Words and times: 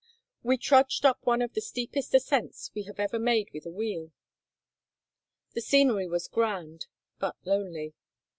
We 0.41 0.57
trudged 0.57 1.05
up 1.05 1.19
one 1.27 1.43
of 1.43 1.53
the 1.53 1.61
steepest 1.61 2.15
ascents 2.15 2.71
we 2.73 2.85
have 2.85 2.99
ever 2.99 3.19
made 3.19 3.51
with 3.53 3.67
a 3.67 3.71
wheel. 3.71 4.11
The 5.53 5.61
scenery 5.61 6.07
was 6.07 6.27
grand, 6.27 6.87
but 7.19 7.35
lonely. 7.45 7.93